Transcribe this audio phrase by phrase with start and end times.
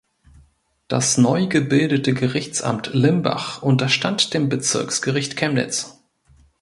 [0.87, 6.01] Das neu gebildete Gerichtsamt Limbach unterstand dem Bezirksgericht Chemnitz.